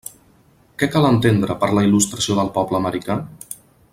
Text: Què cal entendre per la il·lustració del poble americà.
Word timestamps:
Què 0.83 0.87
cal 0.95 1.05
entendre 1.09 1.57
per 1.65 1.69
la 1.79 1.85
il·lustració 1.89 2.39
del 2.41 2.51
poble 2.59 2.83
americà. 2.83 3.23